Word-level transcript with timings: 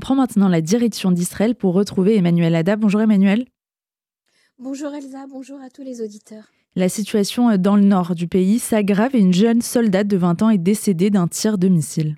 prend 0.00 0.16
maintenant 0.16 0.48
la 0.48 0.60
direction 0.60 1.12
d'Israël 1.12 1.54
pour 1.54 1.74
retrouver 1.74 2.16
Emmanuel 2.16 2.54
Ada. 2.56 2.76
Bonjour 2.76 3.00
Emmanuel. 3.00 3.46
Bonjour 4.58 4.92
Elsa, 4.92 5.26
bonjour 5.30 5.60
à 5.60 5.70
tous 5.70 5.82
les 5.82 6.02
auditeurs. 6.02 6.50
La 6.76 6.88
situation 6.88 7.56
dans 7.56 7.76
le 7.76 7.82
nord 7.82 8.14
du 8.14 8.28
pays 8.28 8.58
s'aggrave 8.58 9.14
et 9.14 9.18
une 9.18 9.32
jeune 9.32 9.62
soldate 9.62 10.06
de 10.06 10.16
20 10.16 10.42
ans 10.42 10.50
est 10.50 10.58
décédée 10.58 11.10
d'un 11.10 11.28
tir 11.28 11.58
de 11.58 11.68
missile. 11.68 12.16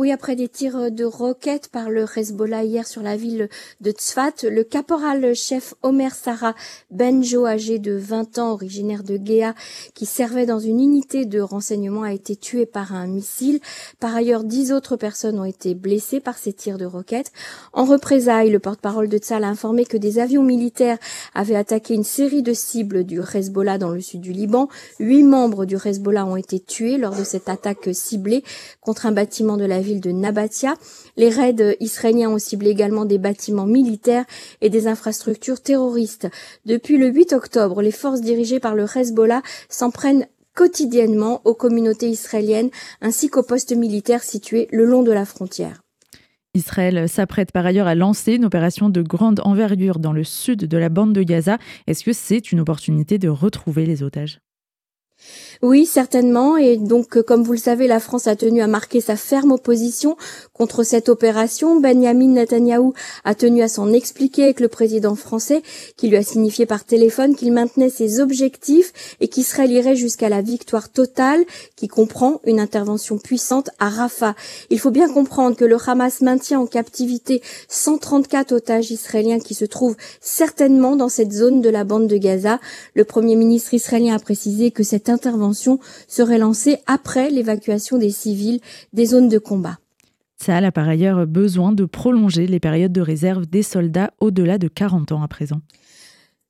Oui, 0.00 0.12
après 0.12 0.34
des 0.34 0.48
tirs 0.48 0.90
de 0.90 1.04
roquettes 1.04 1.68
par 1.68 1.90
le 1.90 2.06
Hezbollah 2.16 2.64
hier 2.64 2.86
sur 2.86 3.02
la 3.02 3.18
ville 3.18 3.50
de 3.82 3.90
Tzfat, 3.90 4.48
le 4.48 4.64
caporal-chef 4.64 5.74
Omer 5.82 6.14
Sarah 6.14 6.54
Benjo, 6.90 7.44
âgé 7.44 7.78
de 7.78 7.92
20 7.92 8.38
ans, 8.38 8.52
originaire 8.52 9.02
de 9.02 9.20
Géa, 9.22 9.54
qui 9.92 10.06
servait 10.06 10.46
dans 10.46 10.58
une 10.58 10.80
unité 10.80 11.26
de 11.26 11.38
renseignement, 11.38 12.02
a 12.02 12.14
été 12.14 12.34
tué 12.34 12.64
par 12.64 12.94
un 12.94 13.06
missile. 13.06 13.60
Par 13.98 14.16
ailleurs, 14.16 14.42
dix 14.42 14.72
autres 14.72 14.96
personnes 14.96 15.38
ont 15.38 15.44
été 15.44 15.74
blessées 15.74 16.20
par 16.20 16.38
ces 16.38 16.54
tirs 16.54 16.78
de 16.78 16.86
roquettes. 16.86 17.30
En 17.74 17.84
représailles, 17.84 18.48
le 18.48 18.58
porte-parole 18.58 19.10
de 19.10 19.18
Tzal 19.18 19.44
a 19.44 19.48
informé 19.48 19.84
que 19.84 19.98
des 19.98 20.18
avions 20.18 20.42
militaires 20.42 20.96
avaient 21.34 21.56
attaqué 21.56 21.92
une 21.92 22.04
série 22.04 22.42
de 22.42 22.54
cibles 22.54 23.04
du 23.04 23.20
Hezbollah 23.20 23.76
dans 23.76 23.90
le 23.90 24.00
sud 24.00 24.22
du 24.22 24.32
Liban. 24.32 24.70
Huit 24.98 25.24
membres 25.24 25.66
du 25.66 25.76
Hezbollah 25.76 26.24
ont 26.24 26.36
été 26.36 26.58
tués 26.58 26.96
lors 26.96 27.14
de 27.14 27.24
cette 27.24 27.50
attaque 27.50 27.90
ciblée 27.92 28.42
contre 28.80 29.04
un 29.04 29.12
bâtiment 29.12 29.58
de 29.58 29.66
la 29.66 29.82
ville 29.82 29.89
de 29.98 30.12
Nabatia. 30.12 30.74
Les 31.16 31.30
raids 31.30 31.76
israéliens 31.80 32.30
ont 32.30 32.38
ciblé 32.38 32.70
également 32.70 33.04
des 33.04 33.18
bâtiments 33.18 33.66
militaires 33.66 34.26
et 34.60 34.70
des 34.70 34.86
infrastructures 34.86 35.60
terroristes. 35.60 36.28
Depuis 36.66 36.98
le 36.98 37.08
8 37.08 37.32
octobre, 37.32 37.82
les 37.82 37.90
forces 37.90 38.20
dirigées 38.20 38.60
par 38.60 38.76
le 38.76 38.84
Hezbollah 38.84 39.42
s'en 39.68 39.90
prennent 39.90 40.26
quotidiennement 40.54 41.40
aux 41.44 41.54
communautés 41.54 42.08
israéliennes 42.08 42.70
ainsi 43.00 43.28
qu'aux 43.28 43.42
postes 43.42 43.74
militaires 43.74 44.22
situés 44.22 44.68
le 44.70 44.84
long 44.84 45.02
de 45.02 45.12
la 45.12 45.24
frontière. 45.24 45.80
Israël 46.54 47.08
s'apprête 47.08 47.52
par 47.52 47.64
ailleurs 47.64 47.86
à 47.86 47.94
lancer 47.94 48.34
une 48.34 48.44
opération 48.44 48.88
de 48.88 49.02
grande 49.02 49.40
envergure 49.44 50.00
dans 50.00 50.12
le 50.12 50.24
sud 50.24 50.66
de 50.66 50.78
la 50.78 50.88
bande 50.88 51.12
de 51.12 51.22
Gaza. 51.22 51.58
Est-ce 51.86 52.02
que 52.02 52.12
c'est 52.12 52.50
une 52.50 52.60
opportunité 52.60 53.18
de 53.18 53.28
retrouver 53.28 53.86
les 53.86 54.02
otages? 54.02 54.40
Oui, 55.62 55.84
certainement. 55.84 56.56
Et 56.56 56.78
donc, 56.78 57.18
euh, 57.18 57.22
comme 57.22 57.42
vous 57.42 57.52
le 57.52 57.58
savez, 57.58 57.86
la 57.86 58.00
France 58.00 58.26
a 58.26 58.34
tenu 58.34 58.62
à 58.62 58.66
marquer 58.66 59.02
sa 59.02 59.16
ferme 59.16 59.52
opposition 59.52 60.16
contre 60.54 60.84
cette 60.84 61.10
opération. 61.10 61.78
Benjamin 61.80 62.28
Netanyahou 62.28 62.94
a 63.24 63.34
tenu 63.34 63.60
à 63.60 63.68
s'en 63.68 63.92
expliquer 63.92 64.44
avec 64.44 64.60
le 64.60 64.68
président 64.68 65.14
français, 65.14 65.62
qui 65.98 66.08
lui 66.08 66.16
a 66.16 66.22
signifié 66.22 66.64
par 66.64 66.84
téléphone 66.84 67.36
qu'il 67.36 67.52
maintenait 67.52 67.90
ses 67.90 68.20
objectifs 68.20 69.16
et 69.20 69.28
qu'Israël 69.28 69.70
irait 69.70 69.96
jusqu'à 69.96 70.30
la 70.30 70.40
victoire 70.40 70.88
totale, 70.88 71.44
qui 71.76 71.88
comprend 71.88 72.40
une 72.46 72.58
intervention 72.58 73.18
puissante 73.18 73.68
à 73.78 73.90
Rafah. 73.90 74.36
Il 74.70 74.78
faut 74.78 74.90
bien 74.90 75.12
comprendre 75.12 75.56
que 75.56 75.66
le 75.66 75.76
Hamas 75.86 76.22
maintient 76.22 76.60
en 76.60 76.66
captivité 76.66 77.42
134 77.68 78.52
otages 78.52 78.90
israéliens 78.90 79.40
qui 79.40 79.52
se 79.52 79.66
trouvent 79.66 79.96
certainement 80.22 80.96
dans 80.96 81.10
cette 81.10 81.32
zone 81.32 81.60
de 81.60 81.68
la 81.68 81.84
bande 81.84 82.06
de 82.06 82.16
Gaza. 82.16 82.60
Le 82.94 83.04
premier 83.04 83.36
ministre 83.36 83.74
israélien 83.74 84.16
a 84.16 84.18
précisé 84.18 84.70
que 84.70 84.82
cette 84.82 85.10
intervention 85.10 85.49
serait 85.52 86.38
lancée 86.38 86.78
après 86.86 87.30
l'évacuation 87.30 87.98
des 87.98 88.10
civils 88.10 88.60
des 88.92 89.06
zones 89.06 89.28
de 89.28 89.38
combat. 89.38 89.78
Saal 90.36 90.64
a 90.64 90.72
par 90.72 90.88
ailleurs 90.88 91.26
besoin 91.26 91.72
de 91.72 91.84
prolonger 91.84 92.46
les 92.46 92.60
périodes 92.60 92.92
de 92.92 93.02
réserve 93.02 93.46
des 93.46 93.62
soldats 93.62 94.12
au-delà 94.20 94.56
de 94.56 94.68
40 94.68 95.12
ans 95.12 95.22
à 95.22 95.28
présent. 95.28 95.60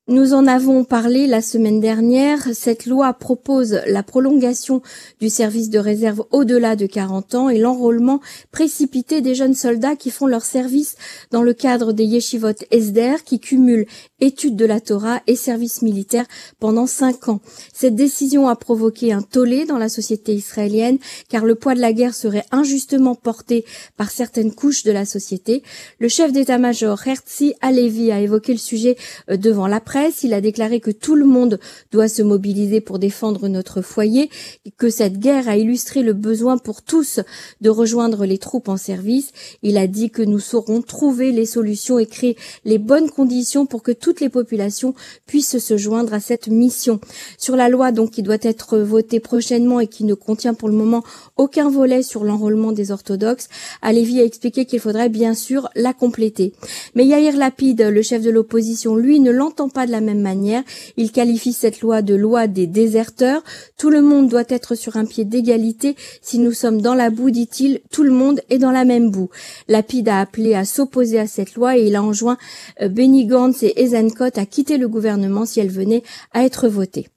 Nous 0.08 0.32
en 0.32 0.46
avons 0.48 0.82
parlé 0.82 1.28
la 1.28 1.40
semaine 1.40 1.78
dernière. 1.78 2.48
Cette 2.52 2.86
loi 2.86 3.12
propose 3.12 3.80
la 3.86 4.02
prolongation 4.02 4.82
du 5.20 5.28
service 5.28 5.70
de 5.70 5.78
réserve 5.78 6.24
au-delà 6.32 6.74
de 6.74 6.86
40 6.86 7.34
ans 7.36 7.48
et 7.48 7.58
l'enrôlement 7.58 8.20
précipité 8.50 9.20
des 9.20 9.36
jeunes 9.36 9.54
soldats 9.54 9.94
qui 9.94 10.10
font 10.10 10.26
leur 10.26 10.42
service 10.42 10.96
dans 11.30 11.42
le 11.42 11.52
cadre 11.52 11.92
des 11.92 12.04
yeshivot 12.04 12.54
Esder 12.72 13.16
qui 13.24 13.38
cumulent 13.38 13.86
études 14.20 14.56
de 14.56 14.64
la 14.64 14.80
Torah 14.80 15.20
et 15.28 15.36
service 15.36 15.80
militaire 15.80 16.26
pendant 16.58 16.86
cinq 16.86 17.28
ans. 17.28 17.40
Cette 17.72 17.94
décision 17.94 18.48
a 18.48 18.56
provoqué 18.56 19.12
un 19.12 19.22
tollé 19.22 19.64
dans 19.64 19.78
la 19.78 19.88
société 19.88 20.34
israélienne 20.34 20.98
car 21.28 21.44
le 21.44 21.54
poids 21.54 21.76
de 21.76 21.80
la 21.80 21.92
guerre 21.92 22.14
serait 22.14 22.44
injustement 22.50 23.14
porté 23.14 23.64
par 23.96 24.10
certaines 24.10 24.54
couches 24.54 24.82
de 24.82 24.92
la 24.92 25.04
société. 25.04 25.62
Le 26.00 26.08
chef 26.08 26.32
d'état-major 26.32 26.98
Herzi 27.06 27.54
Alevi 27.60 28.10
a 28.10 28.18
évoqué 28.18 28.52
le 28.52 28.58
sujet 28.58 28.96
euh, 29.30 29.36
devant 29.36 29.68
la 29.68 29.78
presse 29.78 29.99
il 30.22 30.34
a 30.34 30.40
déclaré 30.40 30.80
que 30.80 30.90
tout 30.90 31.14
le 31.14 31.24
monde 31.24 31.58
doit 31.92 32.08
se 32.08 32.22
mobiliser 32.22 32.80
pour 32.80 32.98
défendre 32.98 33.48
notre 33.48 33.82
foyer, 33.82 34.30
que 34.78 34.90
cette 34.90 35.18
guerre 35.18 35.48
a 35.48 35.56
illustré 35.56 36.02
le 36.02 36.12
besoin 36.12 36.58
pour 36.58 36.82
tous 36.82 37.20
de 37.60 37.70
rejoindre 37.70 38.24
les 38.24 38.38
troupes 38.38 38.68
en 38.68 38.76
service. 38.76 39.32
Il 39.62 39.76
a 39.76 39.86
dit 39.86 40.10
que 40.10 40.22
nous 40.22 40.38
saurons 40.38 40.82
trouver 40.82 41.32
les 41.32 41.46
solutions 41.46 41.98
et 41.98 42.06
créer 42.06 42.36
les 42.64 42.78
bonnes 42.78 43.10
conditions 43.10 43.66
pour 43.66 43.82
que 43.82 43.92
toutes 43.92 44.20
les 44.20 44.28
populations 44.28 44.94
puissent 45.26 45.58
se 45.58 45.76
joindre 45.76 46.14
à 46.14 46.20
cette 46.20 46.48
mission. 46.48 47.00
Sur 47.38 47.56
la 47.56 47.68
loi 47.68 47.92
donc 47.92 48.10
qui 48.10 48.22
doit 48.22 48.38
être 48.40 48.78
votée 48.78 49.20
prochainement 49.20 49.80
et 49.80 49.86
qui 49.86 50.04
ne 50.04 50.14
contient 50.14 50.54
pour 50.54 50.68
le 50.68 50.74
moment 50.74 51.02
aucun 51.36 51.70
volet 51.70 52.02
sur 52.02 52.24
l'enrôlement 52.24 52.72
des 52.72 52.90
orthodoxes, 52.90 53.48
Alevi 53.82 54.20
a 54.20 54.24
expliqué 54.24 54.64
qu'il 54.64 54.80
faudrait 54.80 55.08
bien 55.08 55.34
sûr 55.34 55.68
la 55.74 55.92
compléter. 55.92 56.52
Mais 56.94 57.06
Yair 57.06 57.36
Lapide, 57.36 57.82
le 57.82 58.02
chef 58.02 58.22
de 58.22 58.30
l'opposition, 58.30 58.96
lui 58.96 59.20
ne 59.20 59.30
l'entend 59.30 59.68
pas 59.68 59.79
de 59.86 59.92
la 59.92 60.00
même 60.00 60.20
manière. 60.20 60.62
Il 60.96 61.12
qualifie 61.12 61.52
cette 61.52 61.80
loi 61.80 62.02
de 62.02 62.14
loi 62.14 62.46
des 62.46 62.66
déserteurs. 62.66 63.42
Tout 63.76 63.90
le 63.90 64.02
monde 64.02 64.28
doit 64.28 64.44
être 64.48 64.74
sur 64.74 64.96
un 64.96 65.04
pied 65.04 65.24
d'égalité. 65.24 65.96
Si 66.22 66.38
nous 66.38 66.52
sommes 66.52 66.80
dans 66.80 66.94
la 66.94 67.10
boue, 67.10 67.30
dit-il, 67.30 67.80
tout 67.90 68.02
le 68.02 68.12
monde 68.12 68.40
est 68.50 68.58
dans 68.58 68.70
la 68.70 68.84
même 68.84 69.10
boue. 69.10 69.30
Lapide 69.68 70.08
a 70.08 70.20
appelé 70.20 70.54
à 70.54 70.64
s'opposer 70.64 71.18
à 71.18 71.26
cette 71.26 71.54
loi 71.54 71.78
et 71.78 71.86
il 71.86 71.96
a 71.96 72.02
enjoint 72.02 72.38
euh, 72.80 72.88
Benny 72.88 73.26
Gantz 73.26 73.62
et 73.62 73.80
Eisenkot 73.80 74.36
à 74.36 74.46
quitter 74.46 74.78
le 74.78 74.88
gouvernement 74.88 75.46
si 75.46 75.60
elle 75.60 75.70
venait 75.70 76.02
à 76.32 76.44
être 76.44 76.68
votée. 76.68 77.08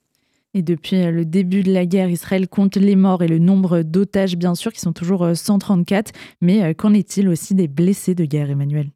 Et 0.54 0.62
depuis 0.62 0.96
euh, 0.96 1.10
le 1.10 1.24
début 1.24 1.62
de 1.62 1.72
la 1.72 1.86
guerre, 1.86 2.10
Israël 2.10 2.48
compte 2.48 2.76
les 2.76 2.96
morts 2.96 3.22
et 3.22 3.28
le 3.28 3.38
nombre 3.38 3.82
d'otages, 3.82 4.36
bien 4.36 4.54
sûr, 4.54 4.72
qui 4.72 4.80
sont 4.80 4.92
toujours 4.92 5.28
134. 5.34 6.10
Euh, 6.10 6.18
Mais 6.40 6.74
qu'en 6.74 6.94
est-il 6.94 7.28
aussi 7.28 7.54
des 7.54 7.68
blessés 7.68 8.14
de 8.14 8.24
guerre, 8.24 8.50
Emmanuel? 8.50 8.90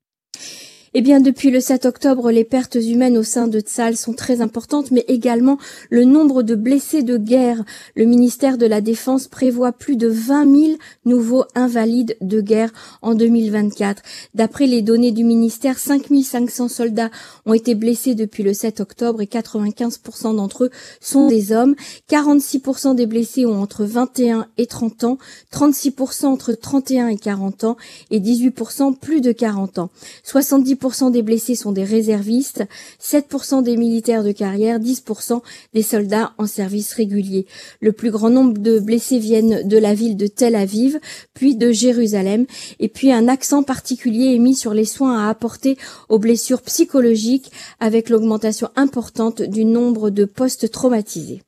Eh 0.94 1.03
bien, 1.03 1.21
depuis 1.21 1.50
le 1.50 1.60
7 1.60 1.84
octobre, 1.84 2.31
les 2.31 2.44
pertes 2.44 2.76
humaines 2.76 3.19
au 3.19 3.22
sein 3.22 3.47
de 3.47 3.60
Tsal 3.60 3.97
sont 3.97 4.15
très 4.15 4.41
importantes, 4.41 4.91
mais 4.91 5.04
également 5.06 5.59
le 5.91 6.04
nombre 6.04 6.43
de 6.43 6.54
blessés 6.54 7.03
de 7.03 7.19
guerre. 7.19 7.62
Le 7.94 8.06
ministère 8.06 8.56
de 8.56 8.66
la 8.66 8.81
Défense 8.81 9.28
prévoit 9.28 9.72
plus 9.72 9.97
de 9.97 10.09
20 10.09 10.56
000 10.56 10.78
nouveaux 11.04 11.44
invalides 11.54 12.16
de 12.22 12.41
guerre 12.41 12.72
en 13.03 13.15
2024. 13.15 14.03
D'après 14.34 14.66
les 14.66 14.81
données 14.81 15.12
du 15.12 15.25
ministère, 15.25 15.78
5 15.78 16.06
500 16.22 16.69
soldats 16.69 17.10
ont 17.44 17.53
été 17.53 17.75
blessés 17.75 18.15
depuis 18.15 18.43
le 18.43 18.55
7 18.55 18.81
octobre 18.81 19.20
et 19.20 19.26
95% 19.26 20.37
d'entre 20.37 20.65
eux 20.65 20.70
sont 21.00 21.28
des 21.28 21.53
hommes. 21.53 21.75
46% 22.10 22.94
des 22.94 23.06
blessés 23.06 23.44
ont 23.44 23.60
entre 23.60 23.84
21 23.84 24.47
et 24.56 24.66
30 24.66 25.05
ans, 25.05 25.19
36% 25.53 26.26
entre 26.26 26.53
31 26.53 27.09
et 27.09 27.19
40 27.19 27.65
ans 27.65 27.76
et 28.10 28.20
18% 28.20 28.97
plus 28.97 29.20
de 29.20 29.32
40 29.32 29.78
ans. 29.78 29.91
70 30.25 30.78
10% 30.78 31.11
des 31.11 31.22
blessés 31.22 31.55
sont 31.55 31.72
des 31.72 31.84
réservistes, 31.84 32.65
7% 33.03 33.62
des 33.62 33.77
militaires 33.77 34.22
de 34.22 34.33
carrière, 34.33 34.78
10% 34.78 35.41
des 35.75 35.83
soldats 35.83 36.33
en 36.39 36.47
service 36.47 36.93
régulier. 36.93 37.47
Le 37.81 37.93
plus 37.93 38.11
grand 38.11 38.31
nombre 38.31 38.59
de 38.59 38.78
blessés 38.78 39.19
viennent 39.19 39.67
de 39.67 39.78
la 39.78 39.94
ville 39.94 40.17
de 40.17 40.27
Tel 40.27 40.55
Aviv, 40.55 40.99
puis 41.34 41.56
de 41.56 41.72
Jérusalem, 41.72 42.47
et 42.78 42.88
puis 42.88 43.12
un 43.12 43.28
accent 43.28 43.62
particulier 43.62 44.34
est 44.34 44.38
mis 44.38 44.55
sur 44.55 44.75
les 44.75 44.84
soins 44.84 45.27
à 45.27 45.28
apporter 45.28 45.77
aux 46.09 46.19
blessures 46.19 46.62
psychologiques 46.62 47.50
avec 47.81 48.09
l'augmentation 48.09 48.69
importante 48.77 49.43
du 49.43 49.65
nombre 49.65 50.11
de 50.11 50.25
postes 50.25 50.71
traumatisés. 50.71 51.43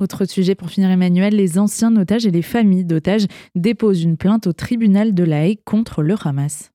Autre 0.00 0.24
sujet 0.24 0.54
pour 0.54 0.68
finir 0.68 0.90
Emmanuel, 0.90 1.34
les 1.34 1.58
anciens 1.58 1.96
otages 1.96 2.26
et 2.26 2.30
les 2.30 2.42
familles 2.42 2.84
d'otages 2.84 3.26
déposent 3.54 4.02
une 4.02 4.16
plainte 4.16 4.46
au 4.46 4.52
tribunal 4.52 5.14
de 5.14 5.24
la 5.24 5.46
Haye 5.46 5.58
contre 5.64 6.02
le 6.02 6.16
Hamas. 6.22 6.71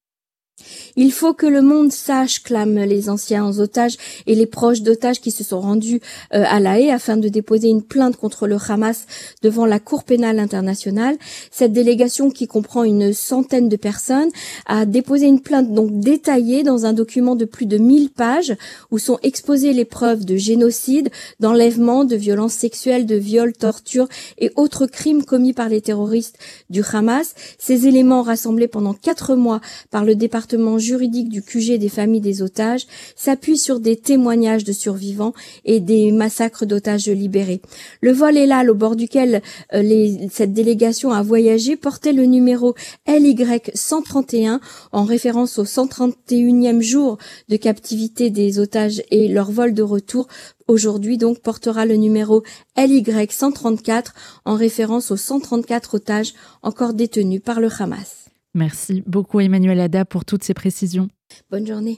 Il 0.95 1.12
faut 1.12 1.35
que 1.35 1.46
le 1.46 1.61
monde 1.61 1.91
sache, 1.91 2.41
clament 2.41 2.84
les 2.84 3.09
anciens 3.09 3.59
otages 3.59 3.97
et 4.26 4.34
les 4.34 4.47
proches 4.47 4.81
d'otages 4.81 5.22
qui 5.22 5.29
se 5.29 5.43
sont 5.43 5.61
rendus 5.61 6.02
euh, 6.34 6.43
à 6.47 6.59
La 6.59 6.79
Haye 6.79 6.90
afin 6.90 7.17
de 7.17 7.29
déposer 7.29 7.67
une 7.70 7.84
plainte 7.84 8.17
contre 8.17 8.47
le 8.47 8.58
Hamas 8.67 9.05
devant 9.43 9.67
la 9.67 9.79
Cour 9.79 10.03
pénale 10.03 10.40
internationale. 10.40 11.17
Cette 11.52 11.73
délégation, 11.73 12.31
qui 12.31 12.47
comprend 12.47 12.84
une 12.84 13.14
centaine 13.14 13.70
de 13.70 13.76
personnes, 13.76 14.31
a 14.66 14.87
déposé 14.87 15.28
une 15.28 15.41
plainte 15.41 15.72
donc 15.72 15.99
détaillée 15.99 16.64
dans 16.64 16.87
un 16.87 16.93
document 16.93 17.35
de 17.35 17.46
plus 17.46 17.67
de 17.67 17.78
1000 17.78 18.09
pages 18.09 18.55
où 18.90 18.97
sont 18.97 19.20
exposées 19.22 19.73
les 19.73 19.85
preuves 19.85 20.26
de 20.26 20.35
génocide, 20.35 21.11
d'enlèvement, 21.40 22.03
de 22.03 22.16
violences 22.16 22.53
sexuelles, 22.53 23.05
de 23.05 23.16
viols, 23.16 23.53
tortures 23.53 24.08
et 24.40 24.52
autres 24.55 24.87
crimes 24.87 25.23
commis 25.23 25.53
par 25.53 25.70
les 25.70 25.81
terroristes 25.81 26.40
du 26.72 26.81
Hamas. 26.91 27.35
Ces 27.59 27.85
éléments 27.85 28.23
rassemblés 28.23 28.67
pendant 28.67 28.96
quatre 28.96 29.35
mois 29.35 29.61
par 29.91 30.03
le 30.03 30.16
département 30.16 30.47
département 30.47 30.78
juridique 30.78 31.28
du 31.28 31.41
QG 31.41 31.78
des 31.78 31.90
familles 31.90 32.22
des 32.22 32.41
otages, 32.41 32.88
s'appuie 33.17 33.58
sur 33.58 33.82
des 33.82 33.97
témoignages 33.97 34.64
de 34.64 34.72
survivants 34.72 35.34
et 35.66 35.82
des 35.82 36.14
massacres 36.14 36.66
d'otages 36.66 37.09
libérés. 37.09 37.61
Le 37.99 38.14
vol 38.14 38.38
Elal, 38.38 38.70
au 38.70 38.73
bord 38.73 38.96
duquel 38.96 39.41
euh, 39.73 40.28
cette 40.32 40.53
délégation 40.53 41.11
a 41.11 41.22
voyagé, 41.22 41.76
portait 41.76 42.14
le 42.14 42.23
numéro 42.23 42.76
LY 43.08 43.35
131 43.73 44.61
en 44.94 45.03
référence 45.03 45.59
au 45.59 45.66
131e 45.66 46.82
jour 46.82 47.17
de 47.50 47.58
captivité 47.58 48.29
des 48.29 48.59
otages 48.59 49.02
et 49.11 49.28
leur 49.28 49.52
vol 49.52 49.73
de 49.73 49.84
retour 49.84 50.28
aujourd'hui 50.70 51.17
donc 51.17 51.40
portera 51.40 51.85
le 51.85 51.96
numéro 51.96 52.43
LY 52.78 53.03
134 53.29 54.14
en 54.46 54.55
référence 54.55 55.11
aux 55.11 55.17
134 55.17 55.96
otages 55.96 56.34
encore 56.61 56.93
détenus 56.93 57.41
par 57.43 57.59
le 57.59 57.70
Hamas. 57.79 58.27
Merci 58.53 59.03
beaucoup 59.05 59.40
Emmanuel 59.40 59.79
Ada 59.79 60.05
pour 60.05 60.26
toutes 60.26 60.44
ces 60.44 60.53
précisions. 60.53 61.08
Bonne 61.49 61.67
journée. 61.67 61.96